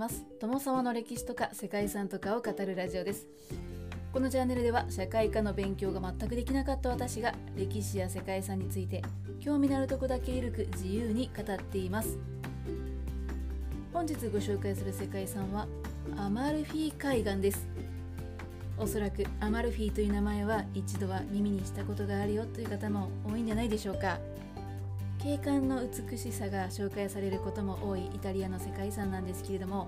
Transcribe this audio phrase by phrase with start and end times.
[0.00, 0.24] ます。
[0.40, 3.26] 友沢の歴史とか世界遺産とかを語るラジオです。
[4.14, 9.02] このチャンネルでは社会科の勉強が全くできなかった私が歴史や世界遺産について
[9.40, 12.18] 興味のあるとこだけゆるく自由に語っています。
[13.92, 15.68] 本日ご紹介する世界遺産は
[16.16, 17.68] アマルフィ海岸です。
[18.78, 24.18] おそらくアマルフィという名前は一度は耳にしたことがあるよという方も多いんじゃないでしょうか。
[25.22, 29.86] 景観の美しさが紹介されることも多いイタリアの世界遺産なんですけれども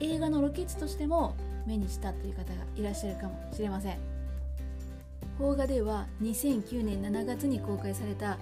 [0.00, 3.98] 映画のロケ地としても目にしたという方がいらっしゃるかもしれません。
[5.38, 8.36] 邦画では2009年7月に公開された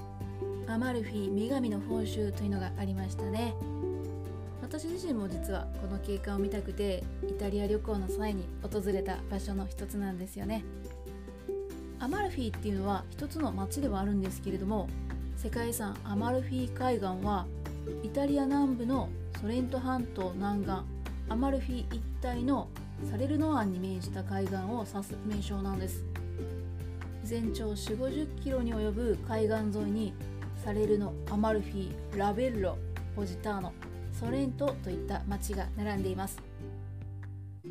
[0.67, 3.55] アマルフィ女神の報酬というのがありましたね。
[4.63, 10.65] 私自身も実はこの景観を見たくてイタリア旅行の際に訪れた場所の一つなんですよね。
[11.99, 14.89] アマルフィっていうのは一つの町ではあるんですけれども
[15.47, 17.47] 世界遺産アマルフィ海岸は
[18.03, 19.09] イタリア南部の
[19.41, 20.73] ソレント半島南岸
[21.29, 22.67] アマルフィ一帯の
[23.09, 26.05] サレルノ湾に面した海岸を指す名称なんです。
[27.23, 30.15] 全長4 5 0キロに及ぶ海岸沿いに
[30.65, 32.77] サレルノアマルフィラベッロ
[33.15, 33.73] ポジターノ
[34.13, 36.43] ソレントといった町が並んでいます。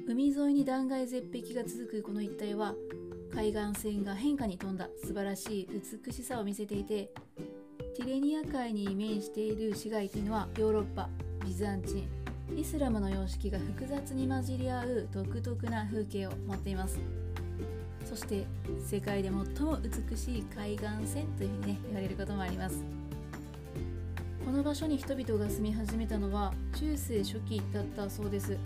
[0.07, 2.73] 海沿いに断崖絶壁が続くこの一帯は
[3.33, 5.67] 海岸線が変化に富んだ素晴らしい
[6.05, 7.11] 美しさを見せていて
[7.95, 11.07] ティレニア海に面している市街というのはヨーロッパ
[11.45, 12.05] ビザンチ
[12.53, 16.99] ンイスラムの様式が複雑に混じり合う独特な風景を持っています。
[18.03, 18.45] そして
[18.85, 22.83] 世界で最も美しい海岸線というふうにね言われることもあります。
[24.43, 28.57] この場所に人々が住み始めたのは中世初期だったそうです。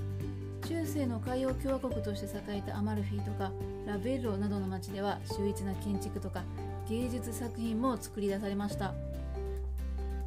[0.67, 3.51] 中世の海洋共和国として栄えたアマルフィとか
[3.89, 6.43] ラベッロなどの町では秀逸な建築とか
[6.87, 8.93] 芸術作品も作り出されました。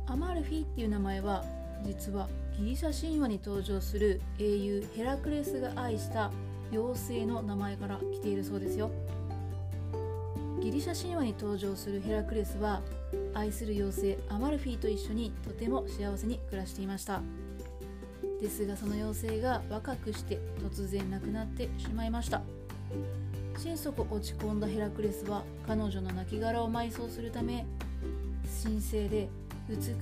[0.06, 1.44] アマルフィっていう名前は
[1.84, 6.33] 実はギリシャ神話に登場する英雄ヘラクレスが愛した
[6.73, 8.90] 妖精の名前から来ているそうですよ。
[10.61, 12.83] ギリシャ神話に登場するヘラクレスは
[13.33, 17.23] 愛する妖精アマルフィと一緒にとても幸せに暮らしていました。
[18.40, 22.42] ですがその妖精が若くして突然亡くなってしまいました。
[23.62, 27.64] 心底落ち込んだヘラクレスは彼女の亡骸を埋葬するため
[28.61, 29.28] 神聖で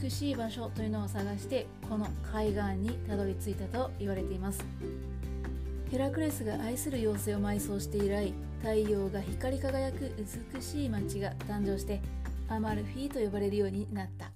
[0.00, 4.65] 美しい場所というのを探してこの海岸にたどり着いたと言われています。
[5.91, 10.10] ヘラクレスが愛する妖精を埋葬して以来太陽が光り輝く
[10.54, 12.00] 美しい街が誕生して
[12.48, 14.31] アマルフィと呼ばれるようになった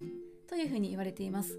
[0.46, 1.58] というふうに言われています。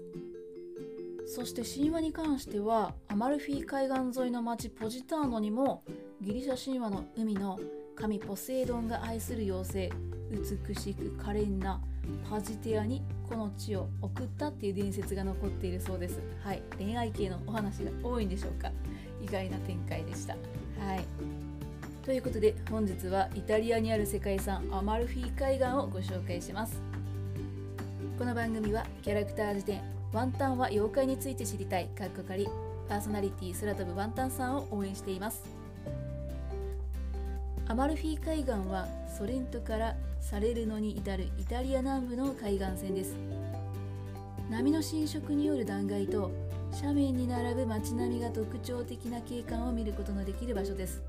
[1.26, 5.82] そして神話に関してはアマルフィ海岸沿いの町ポジターノにも
[6.20, 7.58] ギリシャ神話の海の
[7.94, 9.92] 神ポセイドンが愛する妖精
[10.30, 11.80] 美しく可憐な
[12.28, 16.20] パジテアにこの地を送ったっていう伝説が残っているそうです。
[16.42, 16.62] はい。
[16.78, 18.70] 恋愛系のお話が多いんでしょうか。
[19.22, 20.34] 意外な展開でした。
[20.34, 21.04] はい。
[22.02, 26.80] ということで本日はイタリアにある世界遺産アマルフィ海岸をご紹介します。
[28.18, 32.48] この番組はキャラクター辞典ワンタンは妖怪について知りたいかっこかり
[32.88, 35.65] パーソナリティ空飛ぶワンタンさんを応援しています。
[37.68, 38.86] アマルフィ海岸は
[39.18, 43.16] ソレントからサレルノに至るイタリア南部の海岸線です。
[44.48, 46.30] 波の浸食による断崖と
[46.74, 51.02] 斜面に並ぶ街並みが特徴的な景観を見ることのできる場所です。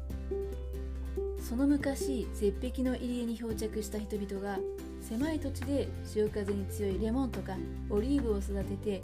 [1.47, 4.57] その昔絶壁の入り江に漂着した人々が
[4.99, 7.55] 狭い土地で潮風に強いレモンとか
[7.91, 9.01] オリーブを育てて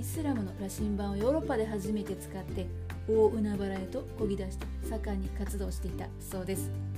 [0.00, 2.66] イスラムの羅針盤をヨーロッパで初めて使って
[3.06, 6.93] 大海原へと漕ぎ出して盛んに活動していたそうです。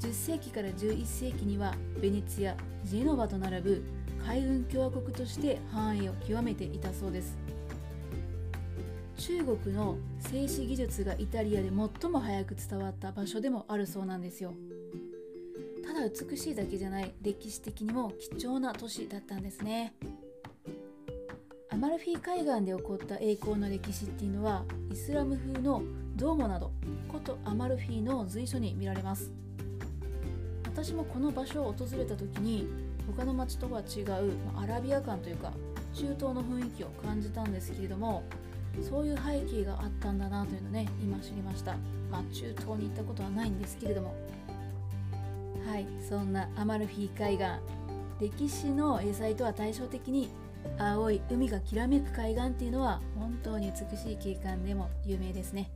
[0.00, 3.82] 10世紀から11世紀にはベネツィアジェノバと並ぶ
[4.24, 7.36] 海運共和国として繁栄を極めていたそうです。
[9.18, 14.52] 中国の静止技術がイタリアで最も早く伝わった場所でもあるそうなんですよ。
[15.84, 19.94] ただ美しいだけじゃない歴史的にも貴重な都市だったんですね。
[21.70, 25.82] アマルフィ海岸で起こった栄光の歴史っていうのはイスラム風の
[26.16, 26.72] ドーモなど
[27.08, 29.32] 古都アマルフィの随所に見られます。
[30.76, 32.68] 私もこの場所を訪れた時に
[33.16, 35.50] 他の町とは違うまアラビア感というか
[35.94, 38.22] 中東の雰囲気を感じたんですけれども
[38.86, 41.76] そういう背景があったんだなというのね今知りました。
[42.10, 44.14] まあ中東に行ったことはないんですけれども。
[45.66, 47.46] はいそんなアマルフィ海岸。
[48.20, 50.28] 歴史の英才とは対照的に
[50.78, 55.70] 青い海がきらめく海岸っていうのは本当に美しい景観でも有名ですね。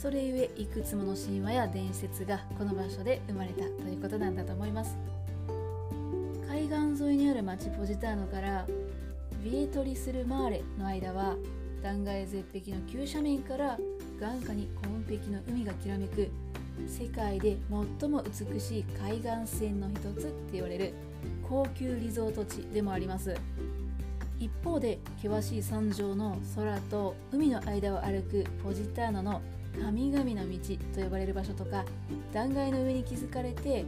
[0.00, 4.96] それゆえいくつもの神話や伝説がこの場所で生まれたということなんだと思います。
[6.48, 8.66] 海岸沿いにある町ポジターノから
[9.44, 11.36] ビエトリスルマーレの間は
[11.82, 13.76] 断崖絶壁の急斜面から
[14.18, 16.30] 眼下に紺碧の海がきらめく
[16.88, 17.58] 世界で
[18.00, 20.94] 最も美しい海岸線の一つって言われる
[21.46, 23.34] 高級リゾート地でもあります。
[24.38, 29.42] 一方で険しい山上の空と海の間を歩くポジターノの
[29.78, 30.58] 神々の道
[30.94, 31.84] と呼ばれる場所とか
[32.32, 33.84] 断崖の上に築かれて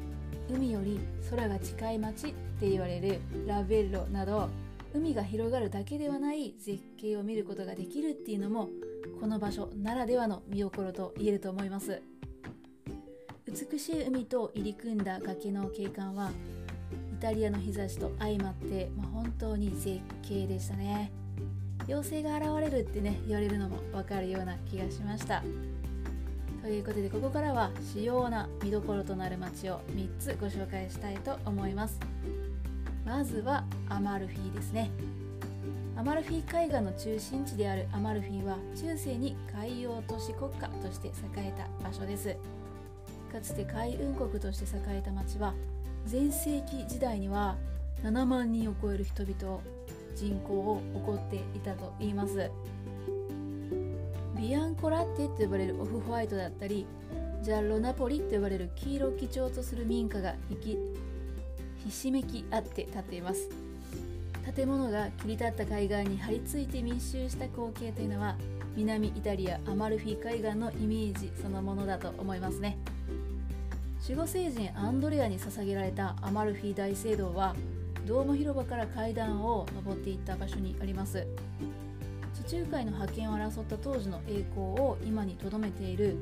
[0.50, 1.00] 海より
[1.30, 4.48] 空が近い町って言われるラベッロなど
[4.94, 8.68] 海が広がるだけではない絶景を見ることができるっていうのも
[9.20, 12.02] この場所ならではの見どころと言えると思います。
[13.46, 16.30] 美しい海と入り組んだ崖の景観は
[17.12, 21.12] イタリアの日差しと相まって、まあ、本当に絶景でしたね。
[21.86, 25.42] 妖精が現れるってね言われるのも分かるような気がしました。
[26.62, 31.98] ということでここからは主要な見どころとなる街を3つご紹介したいと思います。
[33.04, 34.92] まずはアマルフィですね。
[35.96, 42.36] アマルフィ海岸の中心地であるアマルフィは中世に海洋都市国家として栄えた場所です。
[43.32, 45.54] かつて海運国として栄えた町は
[46.06, 47.56] 全盛期時代には
[48.04, 49.60] 7万人を超える人々
[50.14, 52.50] 人口を誇っていたといいます。
[54.42, 56.84] ビアンコラッテと呼ばれるオフホワイトだったり
[57.42, 60.76] ジャッロナポリと呼ばれる黄色を基調とする民家がひ
[61.92, 63.48] しめき合って建っています。
[64.56, 68.34] 建物が切り立った海岸に張り付いて密集した光景というのは
[68.74, 72.78] 南イタリアアマルフィ海岸のイメージそのものだと思いますね。
[74.02, 77.54] 守護聖人アンドレアに捧げられたアマルフィ大聖堂は
[78.08, 81.24] ドーム広場から階段を登っていった場所にあります。
[82.52, 86.18] 中海の覇権を争った当時の栄光を今に留めている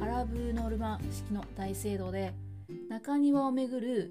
[0.00, 2.32] アラブノルマン式の大聖堂で
[2.88, 4.10] 中庭を巡る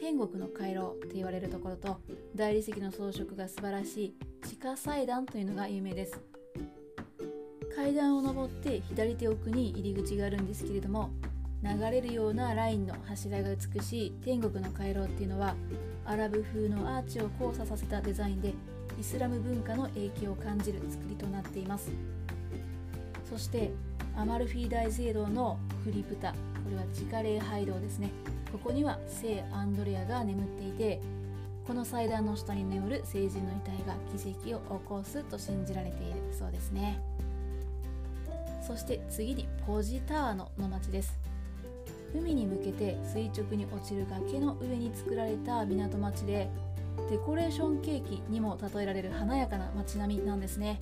[0.00, 2.00] 天国の回廊って言われるところと
[2.34, 4.14] 大理石の装飾が素晴らしい
[4.48, 6.18] 地下祭壇というのが有名です。
[7.76, 11.10] 階段を上って左手奥に入り口があるんですけれども
[11.62, 15.56] 流れるようなラインの柱が美しい天国の回廊っていうのは
[16.06, 18.54] アラブ風のアーチを交差させたデザインで
[18.98, 21.90] イスラム文化の影響を感じる作りとなっています。
[23.28, 23.70] そして
[24.16, 26.36] アマルフィ大聖堂のクリプタこ
[26.70, 28.10] れは地下礼拝堂ですね。
[28.52, 31.00] ここには聖アンドレアが眠っていて
[31.66, 37.00] この祭壇の下に眠る聖人の遺体が奇跡を起こすと信じられているそうですね。
[38.66, 41.18] そして次にポジターノの町です。
[42.14, 46.48] 海に向けて垂直に落ちる崖の上に作られた港町で
[47.10, 50.80] デコレーションケーキにも例えられる華やかな街並みなんですね。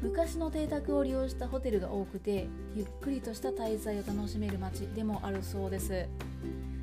[0.00, 2.46] 昔の邸宅を利用したホテルが多くて
[2.76, 6.06] ゆっくりとした滞在を楽しめる街でもあるそうです。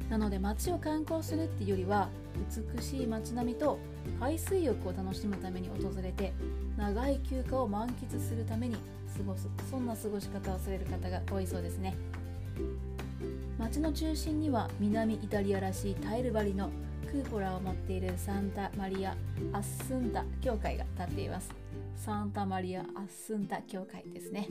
[0.09, 2.09] なので街を観光するっていうよりは
[2.75, 3.79] 美しい街並みと
[4.19, 6.33] 海水浴を楽しむために訪れて
[6.77, 8.75] 長い休暇を満喫するために
[9.17, 11.95] 過ごすそんな過ごし方をされる方が多いそうですね。
[13.57, 16.69] 街の中心には南イタリアらしいタイル張りの
[17.15, 19.15] クーポラを持っているサンタマリア・
[19.53, 21.49] アッスンタ教会が建っています。
[21.95, 24.49] サンタマリア・アッスンタ教会ですね。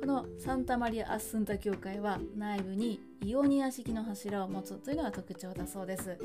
[0.00, 6.16] このサンタマリア・アッスンタ教会は内部にイオニア式の柱を持つというのが特徴だそうです。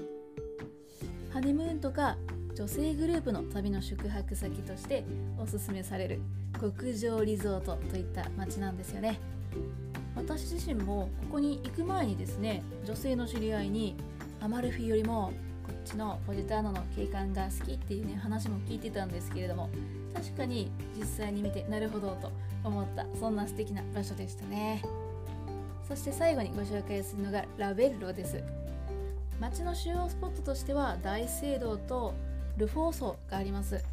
[1.33, 2.15] ハネムーンとか
[2.55, 5.03] 女性グループの旅の宿泊先として
[5.37, 6.21] おすすめされる
[6.61, 9.19] 極上リゾートといった街なんですよね。
[10.15, 13.97] 私自身もここに行く前にですね女性の知り合いに
[14.41, 15.33] アマルフィよりも
[15.65, 19.69] こっちのポジターノの景観が好きっていうね話も聞いてたんですけれども
[20.13, 22.31] 確かに実際に見てなるほどと
[22.63, 23.05] 思った。
[23.19, 24.81] そんな素敵な場所でしたね。
[25.87, 28.43] そして最後にご紹介するのがラベッロです。
[29.39, 32.13] 街の主要スポットとしては大聖堂と
[32.57, 33.83] ルフォーソがあります。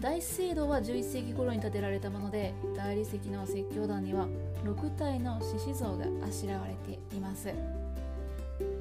[0.00, 4.26] 大聖堂は11世紀頃に建てられたもので大理石の石膏壇には
[4.64, 7.48] 6体の獅子像があしらわれています。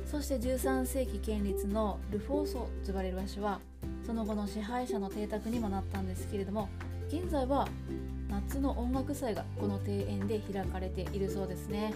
[0.06, 2.54] そして13世紀建立のルフォーソ
[2.86, 3.60] と呼ばれる場所は
[4.06, 6.70] その後の支配者の邸宅にもなったんですけれども
[7.10, 7.68] 現在は
[8.30, 11.94] 夏の音楽祭がこの庭園で開かれているそうですね。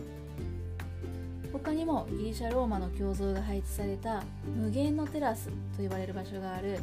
[1.52, 4.24] 他にもギリシャローマの胸像が配置された
[4.56, 6.80] 無限のテラスと呼ばれる場所がある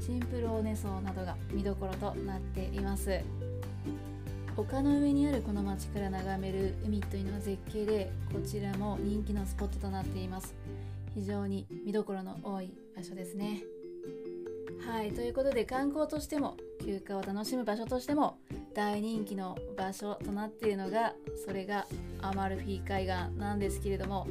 [0.00, 3.20] シンプローネ層などが見どころとなっています。
[4.56, 10.54] 丘の上にあるこの町から眺める海というのは絶景でこちらも人気のスポットとなっています。
[11.14, 13.62] 非常に見どころの多い場所ですね。
[14.86, 18.38] はいということで観光としても休暇を楽しむ場所としても
[18.74, 21.12] 大人気の場所となっているのが
[21.44, 21.86] それが
[22.22, 24.26] アマルフィ海岸なんですけれども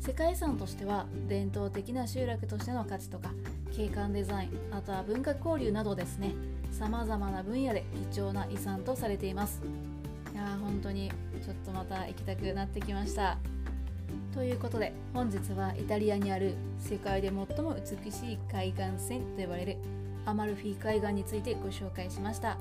[0.00, 3.30] 世界遺産としては伝統的な集落としての価値とか
[3.74, 6.34] 景観デザインあとは文化交流などですね。
[6.76, 9.62] さまざまな分野で貴重な遺産とされています。
[10.34, 11.10] いやー本当に
[11.42, 13.38] ちょっとまた行きたくなってきました。
[14.34, 19.76] ということで本日はイタリアにある世界で最も美しい海岸線と呼ばれる
[20.26, 22.58] アマルフィ海岸についてご紹介しました。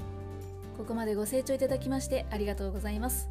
[0.77, 3.27] ここまでご清聴いただきましてありがとうございます。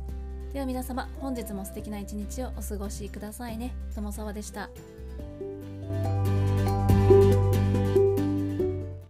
[0.53, 3.75] では皆様本日も素敵な一日をお過ごしくださいね。
[3.95, 4.69] 友沢でした。